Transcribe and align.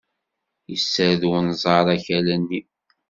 Yessared 0.71 1.21
unẓar 1.37 1.85
akal-nni. 1.95 2.61